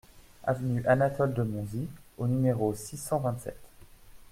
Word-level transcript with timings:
Avenue 0.45 0.83
Anatole 0.87 1.35
de 1.35 1.43
Monzie 1.43 1.87
au 2.17 2.25
numéro 2.25 2.73
six 2.73 2.97
cent 2.97 3.19
vingt-sept 3.19 3.61